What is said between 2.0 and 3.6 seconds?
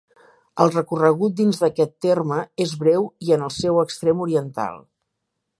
terme és breu i en el